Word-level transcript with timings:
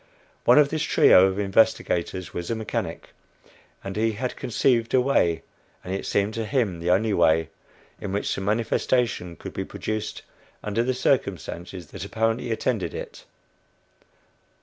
One 0.45 0.57
of 0.57 0.69
this 0.69 0.81
trio 0.81 1.27
of 1.27 1.37
investigators 1.37 2.33
was 2.33 2.49
a 2.49 2.55
mechanic, 2.55 3.11
and 3.83 3.95
he 3.95 4.13
had 4.13 4.35
conceived 4.35 4.95
a 4.95 4.99
way 4.99 5.43
and 5.83 5.93
it 5.93 6.07
seemed 6.07 6.33
to 6.33 6.45
him 6.47 6.79
the 6.79 6.89
only 6.89 7.13
way 7.13 7.49
in 7.99 8.11
which 8.11 8.33
the 8.33 8.41
"manifestation" 8.41 9.35
could 9.35 9.53
be 9.53 9.63
produced 9.63 10.23
under 10.63 10.81
the 10.81 10.95
circumstances 10.95 11.85
that 11.91 12.03
apparently 12.03 12.49
attended 12.49 12.95
it. 12.95 13.25